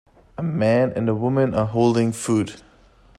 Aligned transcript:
A 0.35 0.41
man 0.41 0.93
and 0.95 1.21
woman 1.21 1.53
are 1.53 1.67
holding 1.67 2.11
food. 2.11 2.53